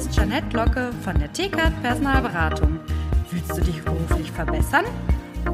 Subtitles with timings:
[0.00, 2.80] ist Janette Locke von der TKAT Personalberatung.
[3.30, 4.86] Willst du dich beruflich verbessern?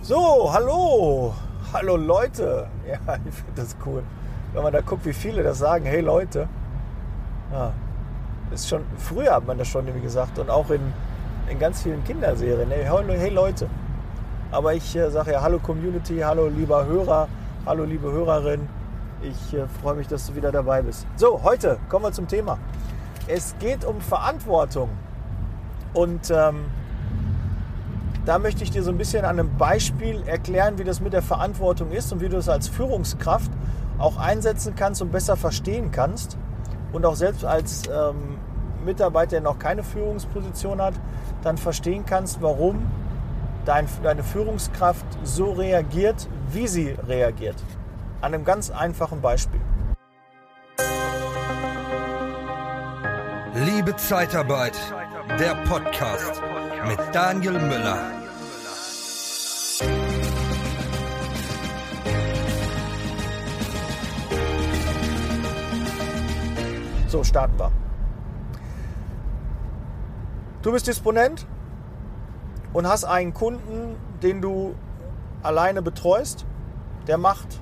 [0.02, 1.32] So, hallo,
[1.72, 2.68] hallo Leute.
[2.86, 4.02] Ja, ich finde das cool.
[4.52, 6.46] Wenn man da guckt, wie viele das sagen, hey Leute.
[7.50, 7.72] Ja,
[8.52, 10.92] ist schon, früher hat man das schon irgendwie gesagt und auch in,
[11.50, 12.70] in ganz vielen Kinderserien.
[12.70, 13.68] Hey, Leute.
[14.50, 17.28] Aber ich äh, sage ja Hallo Community, hallo lieber Hörer,
[17.66, 18.68] hallo liebe Hörerin.
[19.22, 21.06] Ich äh, freue mich, dass du wieder dabei bist.
[21.16, 22.58] So, heute kommen wir zum Thema.
[23.26, 24.90] Es geht um Verantwortung.
[25.94, 26.66] Und ähm,
[28.24, 31.22] da möchte ich dir so ein bisschen an einem Beispiel erklären, wie das mit der
[31.22, 33.50] Verantwortung ist und wie du es als Führungskraft
[33.98, 36.36] auch einsetzen kannst und besser verstehen kannst.
[36.92, 38.38] Und auch selbst als ähm,
[38.86, 40.94] Mitarbeiter, der noch keine Führungsposition hat,
[41.42, 42.86] dann verstehen kannst, warum
[43.66, 47.56] dein, deine Führungskraft so reagiert, wie sie reagiert.
[48.22, 49.60] An einem ganz einfachen Beispiel.
[53.64, 54.76] Liebe Zeitarbeit,
[55.38, 56.42] der Podcast
[56.86, 57.98] mit Daniel Müller.
[67.08, 67.85] So starten wir.
[70.66, 71.46] Du bist Disponent
[72.72, 74.74] und hast einen Kunden, den du
[75.44, 76.44] alleine betreust.
[77.06, 77.60] Der macht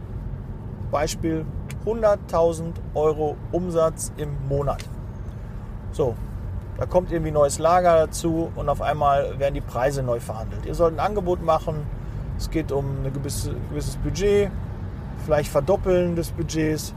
[0.91, 1.44] Beispiel
[1.84, 4.88] 100.000 Euro Umsatz im Monat.
[5.92, 6.14] So,
[6.78, 10.64] da kommt irgendwie neues Lager dazu und auf einmal werden die Preise neu verhandelt.
[10.64, 11.86] Ihr sollt ein Angebot machen.
[12.38, 14.50] Es geht um ein gewisse, gewisses Budget,
[15.27, 16.94] vielleicht Verdoppeln des Budgets.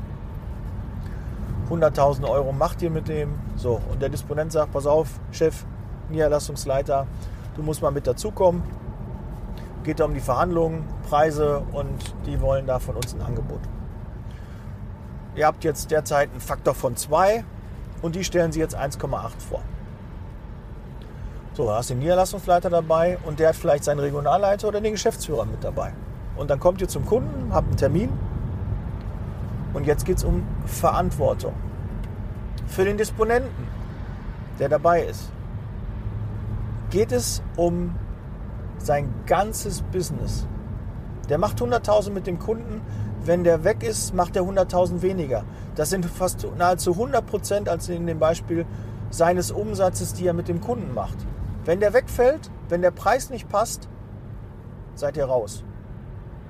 [1.69, 3.33] 100.000 Euro macht ihr mit dem.
[3.58, 5.66] So, und der Disponent sagt: Pass auf, Chef,
[6.09, 7.08] Niederlassungsleiter,
[7.55, 8.63] du musst mal mit dazukommen.
[9.83, 13.62] Geht da um die Verhandlungen, Preise und die wollen da von uns ein Angebot.
[15.35, 17.44] Ihr habt jetzt derzeit einen Faktor von 2
[18.01, 19.62] und die stellen sie jetzt 1,8 vor.
[21.53, 24.91] So, da hast du den Niederlassungsleiter dabei und der hat vielleicht seinen Regionalleiter oder den
[24.91, 25.94] Geschäftsführer mit dabei.
[26.35, 28.09] Und dann kommt ihr zum Kunden, habt einen Termin
[29.73, 31.53] und jetzt geht es um Verantwortung.
[32.67, 33.67] Für den Disponenten,
[34.59, 35.31] der dabei ist,
[36.90, 37.96] geht es um
[38.78, 40.48] sein ganzes Business.
[41.30, 42.81] Der macht 100.000 mit dem Kunden,
[43.25, 45.44] wenn der weg ist, macht er 100.000 weniger.
[45.76, 48.66] Das sind fast nahezu 100 Prozent, als in dem Beispiel
[49.09, 51.18] seines Umsatzes, die er mit dem Kunden macht.
[51.66, 53.90] Wenn der wegfällt, wenn der Preis nicht passt,
[54.96, 55.64] seid ihr raus.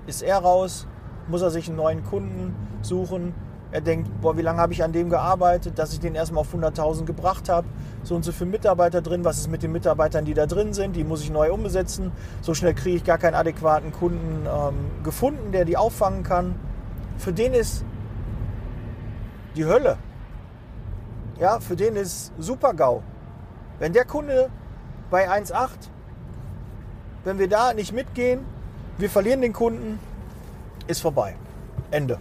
[0.05, 0.87] Ist er raus,
[1.27, 3.33] muss er sich einen neuen Kunden suchen.
[3.71, 6.53] Er denkt, boah, wie lange habe ich an dem gearbeitet, dass ich den erstmal auf
[6.53, 7.67] 100.000 gebracht habe.
[8.03, 9.25] So und so viele Mitarbeiter drin.
[9.25, 10.95] Was ist mit den Mitarbeitern, die da drin sind?
[10.95, 12.11] Die muss ich neu umbesetzen.
[12.41, 16.55] So schnell kriege ich gar keinen adäquaten Kunden ähm, gefunden, der die auffangen kann
[17.17, 17.83] für den ist
[19.55, 19.97] die Hölle.
[21.39, 23.01] Ja, für den ist super GAU.
[23.79, 24.49] Wenn der Kunde
[25.09, 25.69] bei 1,8,
[27.23, 28.41] wenn wir da nicht mitgehen,
[28.97, 29.99] wir verlieren den Kunden,
[30.87, 31.35] ist vorbei.
[31.91, 32.17] Ende.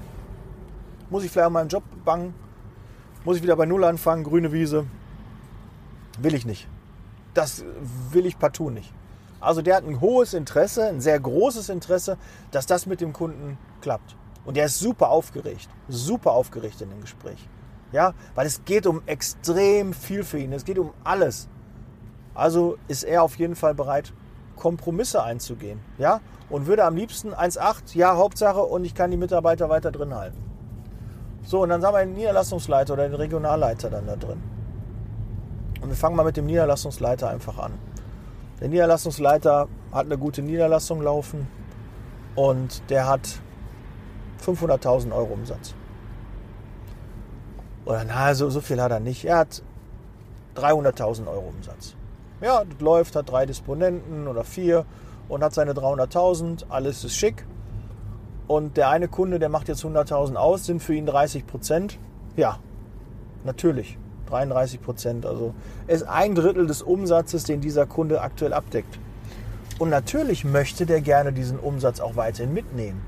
[1.11, 2.35] Muss ich vielleicht an meinem Job bangen?
[3.25, 4.25] Muss ich wieder bei Null anfangen?
[4.25, 4.87] Grüne Wiese?
[6.21, 6.69] Will ich nicht.
[7.35, 7.65] Das
[8.11, 8.93] will ich partout nicht.
[9.41, 12.17] Also der hat ein hohes Interesse, ein sehr großes Interesse,
[12.51, 14.17] dass das mit dem Kunden klappt.
[14.45, 17.49] Und er ist super aufgeregt, super aufgeregt in dem Gespräch.
[17.93, 20.53] Ja, weil es geht um extrem viel für ihn.
[20.53, 21.49] Es geht um alles.
[22.35, 24.13] Also ist er auf jeden Fall bereit,
[24.57, 25.81] Kompromisse einzugehen.
[25.99, 30.15] Ja, und würde am liebsten 1,8, ja, Hauptsache, und ich kann die Mitarbeiter weiter drin
[30.15, 30.46] halten.
[31.47, 34.43] So, und dann haben wir den Niederlassungsleiter oder den Regionalleiter dann da drin.
[35.81, 37.75] Und wir fangen mal mit dem Niederlassungsleiter einfach an.
[38.61, 41.47] Der Niederlassungsleiter hat eine gute Niederlassung laufen
[42.35, 43.29] und der hat
[44.45, 45.75] 500.000 Euro Umsatz.
[47.85, 49.25] Oder na, so, so viel hat er nicht.
[49.25, 49.63] Er hat
[50.57, 51.95] 300.000 Euro Umsatz.
[52.41, 54.85] Ja, das läuft, hat drei Disponenten oder vier
[55.29, 56.65] und hat seine 300.000.
[56.69, 57.47] Alles ist schick.
[58.49, 61.99] Und der eine Kunde, der macht jetzt 100.000 aus, sind für ihn 30 Prozent.
[62.37, 62.59] Ja,
[63.45, 63.99] natürlich.
[64.27, 65.27] 33 Prozent.
[65.27, 65.55] Also
[65.87, 68.99] ist ein Drittel des Umsatzes, den dieser Kunde aktuell abdeckt.
[69.79, 73.03] Und natürlich möchte der gerne diesen Umsatz auch weiterhin mitnehmen.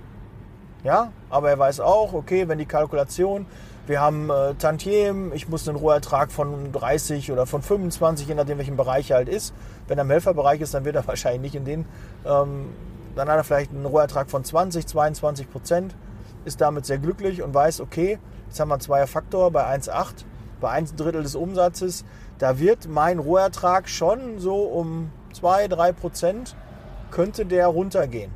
[0.85, 3.47] Ja, aber er weiß auch, okay, wenn die Kalkulation,
[3.87, 8.59] wir haben äh, Tantiem, ich muss einen Rohertrag von 30 oder von 25, je nachdem
[8.59, 9.55] welchen Bereich er halt ist.
[9.89, 11.85] Wenn er im Helferbereich ist, dann wird er wahrscheinlich nicht in den,
[12.27, 12.67] ähm,
[13.15, 15.97] dann hat er vielleicht einen Rohertrag von 20, 22 Prozent,
[16.45, 20.25] ist damit sehr glücklich und weiß, okay, jetzt haben wir einen Zweierfaktor bei 1,8,
[20.61, 22.05] bei 1 Drittel des Umsatzes,
[22.39, 26.57] da wird mein Rohertrag schon so um 2, 3 Prozent
[27.11, 28.33] könnte der runtergehen.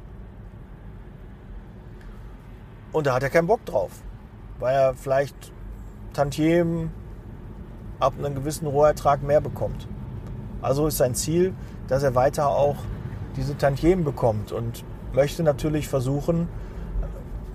[2.93, 3.91] Und da hat er keinen Bock drauf,
[4.59, 5.53] weil er vielleicht
[6.13, 6.91] Tantiemen
[8.01, 9.89] ab einem gewissen Rohertrag mehr bekommt.
[10.61, 11.55] Also ist sein Ziel,
[11.89, 12.77] dass er weiter auch
[13.37, 16.49] diese Tantiemen bekommt und möchte natürlich versuchen,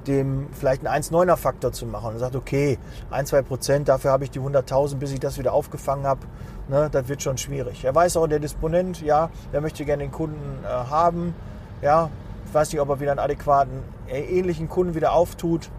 [0.08, 2.78] dem vielleicht einen 1,9er Faktor zu machen und sagt, okay,
[3.12, 6.22] 1, 2 Prozent, dafür habe ich die 100.000, bis ich das wieder aufgefangen habe.
[6.70, 7.84] Ne, das wird schon schwierig.
[7.86, 11.34] Er weiß auch, der Disponent, ja, der möchte gerne den Kunden äh, haben.
[11.82, 12.10] Ja,
[12.46, 15.70] ich weiß nicht, ob er wieder einen adäquaten, äh, ähnlichen Kunden wieder auftut.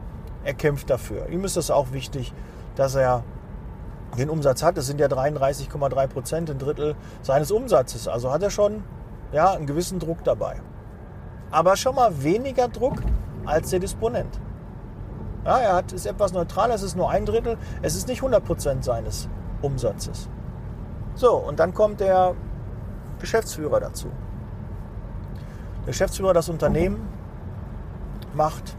[0.44, 1.28] Er kämpft dafür.
[1.28, 2.32] Ihm ist das auch wichtig,
[2.76, 3.22] dass er
[4.16, 4.76] den Umsatz hat.
[4.76, 8.08] Das sind ja 33,3 Prozent, ein Drittel seines Umsatzes.
[8.08, 8.82] Also hat er schon
[9.32, 10.60] ja, einen gewissen Druck dabei.
[11.50, 13.02] Aber schon mal weniger Druck
[13.44, 14.40] als der Disponent.
[15.44, 18.44] Ja, er hat, ist etwas neutral, es ist nur ein Drittel, es ist nicht 100
[18.44, 19.28] Prozent seines
[19.62, 20.28] Umsatzes.
[21.14, 22.34] So, und dann kommt der
[23.18, 24.08] Geschäftsführer dazu.
[25.80, 27.08] Der Geschäftsführer das Unternehmen
[28.34, 28.76] macht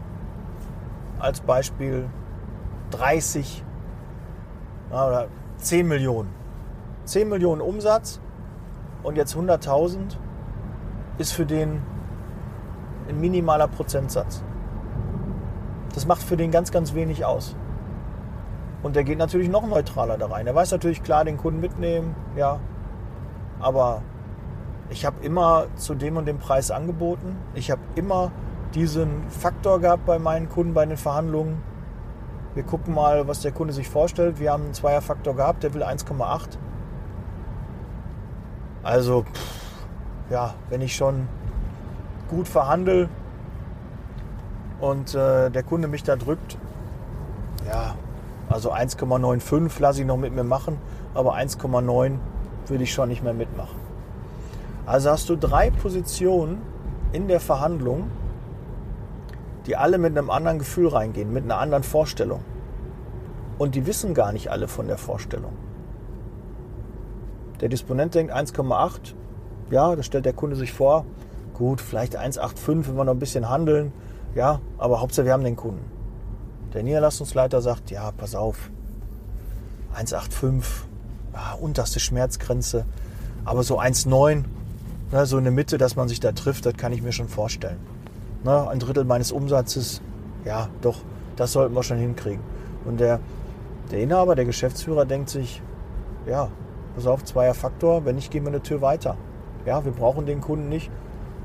[1.18, 2.08] als Beispiel
[2.92, 3.64] 30
[4.90, 6.32] oder 10 Millionen.
[7.04, 8.20] 10 Millionen Umsatz
[9.02, 10.16] und jetzt 100.000
[11.20, 11.82] ist für den
[13.08, 14.42] ein minimaler Prozentsatz.
[15.94, 17.54] Das macht für den ganz, ganz wenig aus.
[18.82, 20.46] Und der geht natürlich noch neutraler da rein.
[20.46, 22.58] Er weiß natürlich klar, den Kunden mitnehmen, ja.
[23.60, 24.00] Aber
[24.88, 27.36] ich habe immer zu dem und dem Preis angeboten.
[27.52, 28.32] Ich habe immer
[28.74, 31.60] diesen Faktor gehabt bei meinen Kunden bei den Verhandlungen.
[32.54, 34.40] Wir gucken mal, was der Kunde sich vorstellt.
[34.40, 36.56] Wir haben einen Zweierfaktor gehabt, der will 1,8.
[38.82, 39.59] Also, pff,
[40.30, 41.28] ja, wenn ich schon
[42.28, 43.08] gut verhandle
[44.80, 46.56] und äh, der Kunde mich da drückt,
[47.68, 47.94] ja,
[48.48, 50.78] also 1,95 lasse ich noch mit mir machen,
[51.14, 52.18] aber 1,9
[52.66, 53.78] würde ich schon nicht mehr mitmachen.
[54.86, 56.62] Also hast du drei Positionen
[57.12, 58.10] in der Verhandlung,
[59.66, 62.40] die alle mit einem anderen Gefühl reingehen, mit einer anderen Vorstellung.
[63.58, 65.52] Und die wissen gar nicht alle von der Vorstellung.
[67.60, 69.14] Der Disponent denkt 1,8,
[69.70, 71.04] ja, das stellt der Kunde sich vor,
[71.54, 73.92] gut, vielleicht 1,85, wenn wir noch ein bisschen handeln,
[74.34, 75.84] ja, aber Hauptsache wir haben den Kunden.
[76.72, 78.70] Der Niederlassungsleiter sagt, ja, pass auf,
[79.96, 80.62] 1,85,
[81.34, 82.86] ja, unterste Schmerzgrenze,
[83.44, 84.44] aber so 1,9,
[85.12, 87.28] ne, so in der Mitte, dass man sich da trifft, das kann ich mir schon
[87.28, 87.78] vorstellen.
[88.44, 90.00] Ne, ein Drittel meines Umsatzes,
[90.44, 90.98] ja, doch,
[91.36, 92.42] das sollten wir schon hinkriegen.
[92.84, 93.20] Und der,
[93.90, 95.60] der Inhaber, der Geschäftsführer denkt sich,
[96.26, 96.48] ja,
[96.94, 99.16] pass auf, zweier Faktor, wenn nicht, gehen wir eine Tür weiter.
[99.66, 100.90] Ja, wir brauchen den Kunden nicht.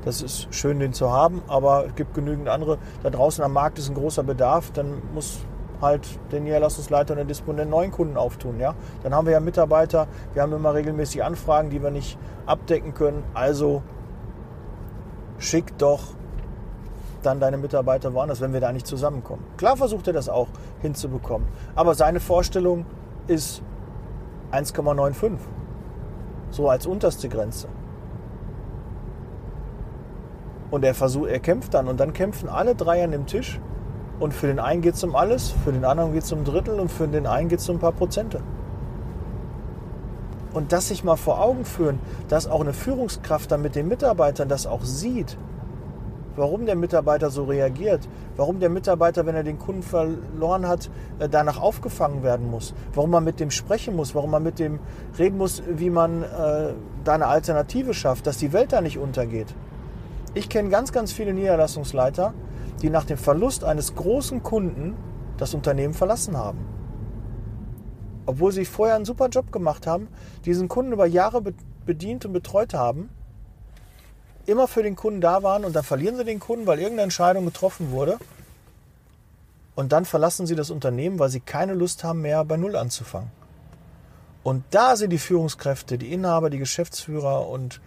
[0.04, 2.78] Das ist schön, den zu haben, aber es gibt genügend andere.
[3.02, 4.70] Da draußen am Markt ist ein großer Bedarf.
[4.72, 5.40] Dann muss
[5.80, 8.60] halt der Niederlassungsleiter und der Disponent neuen Kunden auftun.
[8.60, 8.74] Ja?
[9.02, 13.24] Dann haben wir ja Mitarbeiter, wir haben immer regelmäßig Anfragen, die wir nicht abdecken können.
[13.34, 13.82] Also
[15.38, 16.00] schick doch
[17.22, 19.44] dann deine Mitarbeiter woanders, wenn wir da nicht zusammenkommen.
[19.56, 20.48] Klar versucht er das auch
[20.80, 21.48] hinzubekommen.
[21.74, 22.86] Aber seine Vorstellung
[23.26, 23.62] ist
[24.52, 25.38] 1,95.
[26.50, 27.66] So als unterste Grenze.
[30.70, 33.60] Und er versucht, er kämpft dann und dann kämpfen alle drei an dem Tisch.
[34.18, 36.44] Und für den einen geht es um alles, für den anderen geht es um ein
[36.44, 38.40] Drittel und für den einen geht es um ein paar Prozente.
[40.54, 41.98] Und das sich mal vor Augen führen,
[42.28, 45.36] dass auch eine Führungskraft dann mit den Mitarbeitern das auch sieht,
[46.36, 51.28] warum der Mitarbeiter so reagiert, warum der Mitarbeiter, wenn er den Kunden verloren hat, äh,
[51.28, 54.78] danach aufgefangen werden muss, warum man mit dem sprechen muss, warum man mit dem
[55.18, 56.72] reden muss, wie man äh,
[57.04, 59.54] da eine Alternative schafft, dass die Welt da nicht untergeht.
[60.36, 62.34] Ich kenne ganz, ganz viele Niederlassungsleiter,
[62.82, 64.94] die nach dem Verlust eines großen Kunden
[65.38, 66.58] das Unternehmen verlassen haben.
[68.26, 70.08] Obwohl sie vorher einen super Job gemacht haben,
[70.44, 71.42] diesen Kunden über Jahre
[71.86, 73.08] bedient und betreut haben,
[74.44, 77.46] immer für den Kunden da waren und dann verlieren sie den Kunden, weil irgendeine Entscheidung
[77.46, 78.18] getroffen wurde.
[79.74, 83.30] Und dann verlassen sie das Unternehmen, weil sie keine Lust haben mehr bei Null anzufangen.
[84.42, 87.80] Und da sind die Führungskräfte, die Inhaber, die Geschäftsführer und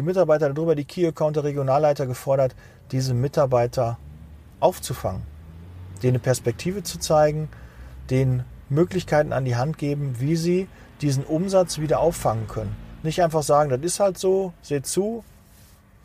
[0.00, 2.54] die Mitarbeiter darüber, die Key Account der Regionalleiter gefordert,
[2.90, 3.98] diese Mitarbeiter
[4.58, 5.22] aufzufangen,
[6.02, 7.50] denen eine Perspektive zu zeigen,
[8.08, 10.68] denen Möglichkeiten an die Hand geben, wie sie
[11.02, 12.74] diesen Umsatz wieder auffangen können.
[13.02, 15.22] Nicht einfach sagen, das ist halt so, seht zu,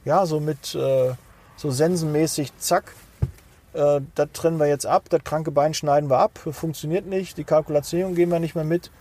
[0.04, 1.14] ja, so mit äh,
[1.56, 2.94] so sensenmäßig, zack,
[3.74, 7.46] äh, das trennen wir jetzt ab, das kranke Bein schneiden wir ab, funktioniert nicht, die
[7.46, 8.92] Kalkulation gehen wir nicht mehr mit,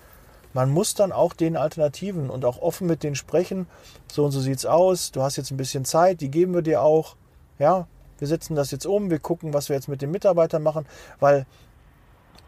[0.55, 3.67] man muss dann auch den Alternativen und auch offen mit denen sprechen.
[4.11, 5.11] So und so sieht es aus.
[5.11, 7.17] Du hast jetzt ein bisschen Zeit, die geben wir dir auch.
[7.59, 7.87] Ja,
[8.19, 10.87] wir setzen das jetzt um, wir gucken, was wir jetzt mit den Mitarbeitern machen,
[11.21, 11.45] weil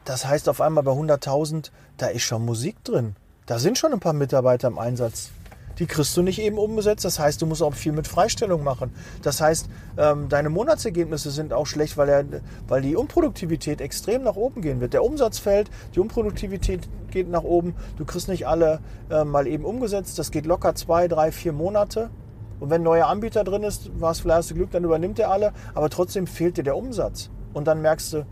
[0.04, 3.16] das heißt auf einmal bei 100.000, da ist schon Musik drin.
[3.46, 5.30] Da sind schon ein paar Mitarbeiter im Einsatz.
[5.78, 7.04] Die kriegst du nicht eben umgesetzt.
[7.04, 8.92] Das heißt, du musst auch viel mit Freistellung machen.
[9.22, 9.68] Das heißt,
[9.98, 12.24] ähm, deine Monatsergebnisse sind auch schlecht, weil, er,
[12.68, 14.92] weil die Unproduktivität extrem nach oben gehen wird.
[14.92, 17.74] Der Umsatz fällt, die Unproduktivität geht nach oben.
[17.96, 18.80] Du kriegst nicht alle
[19.10, 20.18] äh, mal eben umgesetzt.
[20.18, 22.10] Das geht locker zwei, drei, vier Monate.
[22.58, 25.30] Und wenn ein neuer Anbieter drin ist, warst vielleicht hast du Glück, dann übernimmt er
[25.30, 25.52] alle.
[25.74, 27.30] Aber trotzdem fehlt dir der Umsatz.
[27.52, 28.26] Und dann merkst du,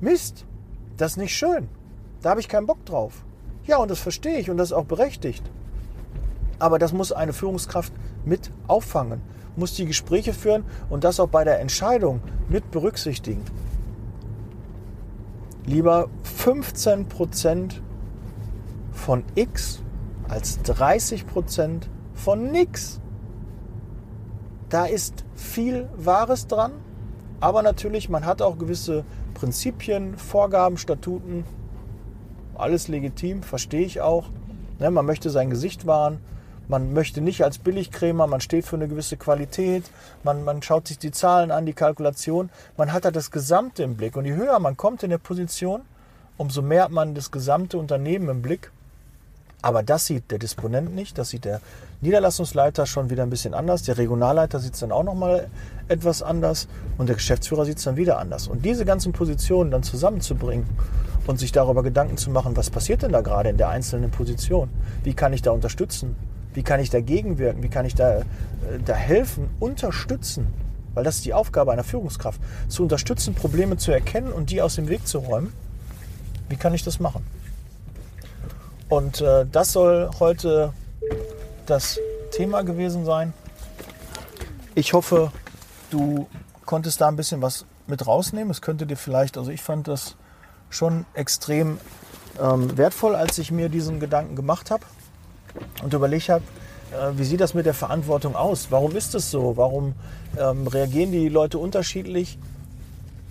[0.00, 0.46] Mist,
[0.96, 1.68] das ist nicht schön.
[2.22, 3.24] Da habe ich keinen Bock drauf.
[3.66, 5.42] Ja, und das verstehe ich und das ist auch berechtigt.
[6.58, 7.92] Aber das muss eine Führungskraft
[8.24, 9.20] mit auffangen,
[9.56, 13.44] muss die Gespräche führen und das auch bei der Entscheidung mit berücksichtigen.
[15.66, 16.08] Lieber
[16.44, 17.72] 15%
[18.92, 19.82] von X
[20.28, 21.82] als 30%
[22.14, 23.00] von nix.
[24.68, 26.72] Da ist viel Wahres dran,
[27.40, 31.44] aber natürlich, man hat auch gewisse Prinzipien, Vorgaben, Statuten.
[32.54, 34.30] Alles legitim, verstehe ich auch.
[34.78, 36.18] Ne, man möchte sein Gesicht wahren,
[36.68, 39.84] man möchte nicht als Billigkrämer, man steht für eine gewisse Qualität,
[40.24, 43.96] man, man schaut sich die Zahlen an, die Kalkulation, man hat da das Gesamte im
[43.96, 44.16] Blick.
[44.16, 45.82] Und je höher man kommt in der Position,
[46.36, 48.70] umso mehr hat man das gesamte Unternehmen im Blick.
[49.62, 51.60] Aber das sieht der Disponent nicht, das sieht der
[52.00, 55.48] Niederlassungsleiter schon wieder ein bisschen anders, der Regionalleiter sieht es dann auch nochmal
[55.88, 56.68] etwas anders
[56.98, 58.48] und der Geschäftsführer sieht es dann wieder anders.
[58.48, 60.66] Und diese ganzen Positionen dann zusammenzubringen
[61.26, 64.68] und sich darüber Gedanken zu machen, was passiert denn da gerade in der einzelnen Position?
[65.04, 66.14] Wie kann ich da unterstützen?
[66.56, 67.62] Wie kann ich dagegen wirken?
[67.62, 68.24] Wie kann ich da, äh,
[68.82, 70.46] da helfen, unterstützen?
[70.94, 72.40] Weil das ist die Aufgabe einer Führungskraft.
[72.68, 75.52] Zu unterstützen, Probleme zu erkennen und die aus dem Weg zu räumen.
[76.48, 77.26] Wie kann ich das machen?
[78.88, 80.72] Und äh, das soll heute
[81.66, 83.34] das Thema gewesen sein.
[84.74, 85.32] Ich hoffe,
[85.90, 86.26] du
[86.64, 88.50] konntest da ein bisschen was mit rausnehmen.
[88.50, 90.16] Es könnte dir vielleicht, also ich fand das
[90.70, 91.78] schon extrem
[92.40, 94.84] ähm, wertvoll, als ich mir diesen Gedanken gemacht habe
[95.82, 96.44] und überlegt habe,
[96.92, 98.68] äh, wie sieht das mit der Verantwortung aus?
[98.70, 99.56] Warum ist es so?
[99.56, 99.94] Warum
[100.38, 102.38] ähm, reagieren die Leute unterschiedlich?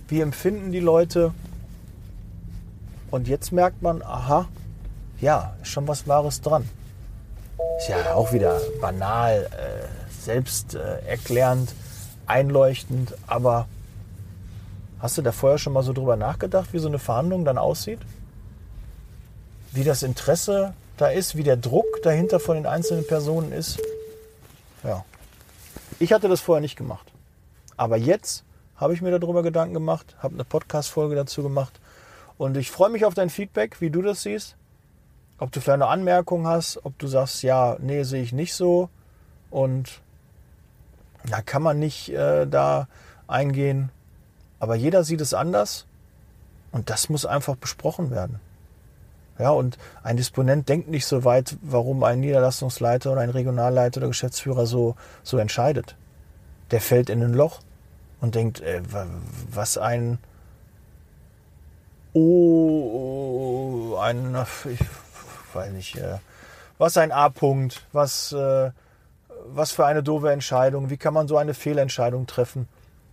[0.08, 1.34] Wie empfinden die Leute?
[3.12, 4.48] Und jetzt merkt man, aha,
[5.22, 6.68] ja, ist schon was Wahres dran.
[7.78, 11.74] Ist ja auch wieder banal, äh, selbst äh, erklärend,
[12.26, 13.68] einleuchtend, aber
[15.00, 18.00] hast du da vorher schon mal so drüber nachgedacht, wie so eine Verhandlung dann aussieht?
[19.72, 23.80] Wie das Interesse da ist, wie der Druck dahinter von den einzelnen Personen ist.
[24.84, 25.04] Ja.
[26.00, 27.12] Ich hatte das vorher nicht gemacht.
[27.78, 28.44] Aber jetzt
[28.78, 31.80] habe ich mir darüber Gedanken gemacht, habe eine Podcast-Folge dazu gemacht.
[32.38, 34.56] Und ich freue mich auf dein Feedback, wie du das siehst.
[35.38, 38.90] Ob du vielleicht eine Anmerkung hast, ob du sagst, ja, nee, sehe ich nicht so.
[39.50, 40.02] Und
[41.30, 42.88] da kann man nicht äh, da
[43.28, 43.90] eingehen.
[44.60, 45.86] Aber jeder sieht es anders.
[46.72, 48.40] Und das muss einfach besprochen werden.
[49.38, 54.08] Ja, und ein Disponent denkt nicht so weit, warum ein Niederlassungsleiter oder ein Regionalleiter oder
[54.08, 55.96] Geschäftsführer so, so entscheidet.
[56.72, 57.60] Der fällt in ein Loch
[58.22, 58.82] und denkt, äh,
[59.52, 60.20] was ein
[62.18, 64.38] Oh, ein,
[64.72, 64.80] ich
[65.54, 66.20] weiß nicht, äh,
[66.78, 68.72] was ein A-Punkt, was, äh,
[69.48, 72.70] was für eine doofe Entscheidung, wie kann man so eine Fehlentscheidung treffen?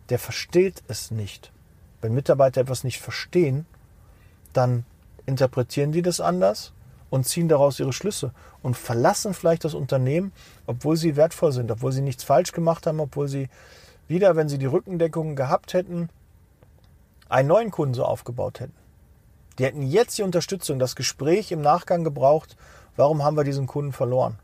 [0.08, 1.50] Der versteht es nicht.
[2.00, 3.66] Wenn Mitarbeiter etwas nicht verstehen,
[4.52, 4.84] dann
[5.26, 6.72] interpretieren die das anders
[7.10, 10.32] und ziehen daraus ihre Schlüsse und verlassen vielleicht das Unternehmen,
[10.66, 13.48] obwohl sie wertvoll sind, obwohl sie nichts falsch gemacht haben, obwohl sie
[14.08, 16.08] wieder, wenn sie die Rückendeckung gehabt hätten,
[17.28, 18.74] einen neuen Kunden so aufgebaut hätten.
[19.58, 22.56] Die hätten jetzt die Unterstützung, das Gespräch im Nachgang gebraucht,
[22.96, 24.38] warum haben wir diesen Kunden verloren?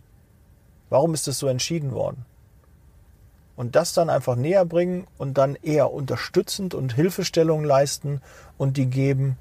[0.91, 2.25] Warum ist es so entschieden worden?
[3.57, 8.21] Und das dann einfach näher bringen und dann eher unterstützend und Hilfestellung leisten
[8.57, 9.37] und die geben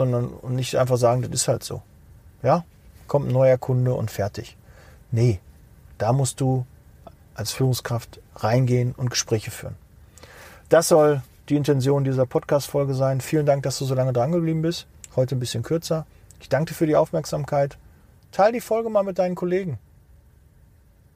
[0.00, 1.82] sondern und nicht einfach sagen, das ist halt so.
[2.42, 2.64] Ja,
[3.06, 4.56] kommt ein neuer Kunde und fertig.
[5.10, 5.40] Nee,
[5.98, 6.64] da musst du
[7.34, 9.76] als Führungskraft reingehen und Gespräche führen.
[10.70, 13.20] Das soll die Intention dieser Podcast-Folge sein.
[13.20, 14.86] Vielen Dank, dass du so lange dran geblieben bist.
[15.16, 16.06] Heute ein bisschen kürzer.
[16.40, 17.76] Ich danke dir für die Aufmerksamkeit.
[18.32, 19.78] Teil die Folge mal mit deinen Kollegen.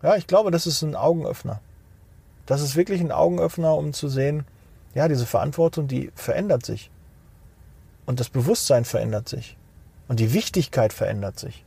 [0.02, 1.60] Ja, ich glaube, das ist ein Augenöffner.
[2.44, 4.44] Das ist wirklich ein Augenöffner, um zu sehen,
[4.94, 6.90] ja, diese Verantwortung, die verändert sich.
[8.06, 9.56] Und das Bewusstsein verändert sich.
[10.08, 11.64] Und die Wichtigkeit verändert sich.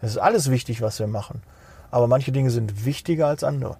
[0.00, 1.42] Es ist alles wichtig, was wir machen.
[1.90, 3.76] Aber manche Dinge sind wichtiger als andere.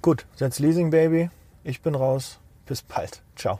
[0.00, 1.30] Gut, that's Leasing Baby.
[1.64, 2.38] Ich bin raus.
[2.66, 3.22] Bis bald.
[3.36, 3.58] Ciao.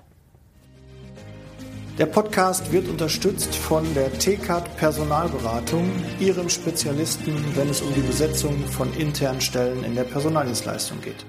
[1.99, 8.67] Der Podcast wird unterstützt von der TCAT Personalberatung, ihrem Spezialisten, wenn es um die Besetzung
[8.67, 11.27] von internen Stellen in der Personaldienstleistung geht.